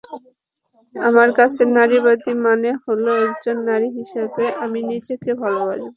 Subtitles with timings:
[0.95, 5.89] আমার কাছে নারীবাদী মানে হলো একজন নারী হিসেবে আমি নিজেকে ভালোবাসব।